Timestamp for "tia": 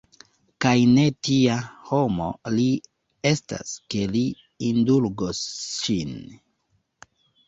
1.25-1.57